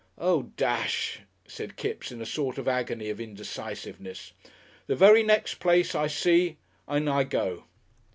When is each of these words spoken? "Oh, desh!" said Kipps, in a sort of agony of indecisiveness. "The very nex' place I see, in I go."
"Oh, 0.17 0.51
desh!" 0.57 1.19
said 1.47 1.75
Kipps, 1.75 2.11
in 2.11 2.23
a 2.23 2.25
sort 2.25 2.57
of 2.57 2.67
agony 2.67 3.11
of 3.11 3.21
indecisiveness. 3.21 4.33
"The 4.87 4.95
very 4.95 5.21
nex' 5.21 5.53
place 5.53 5.93
I 5.93 6.07
see, 6.07 6.57
in 6.89 7.07
I 7.07 7.23
go." 7.23 7.65